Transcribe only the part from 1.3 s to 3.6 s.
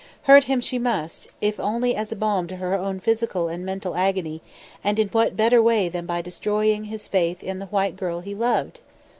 if only as a balm to her own physical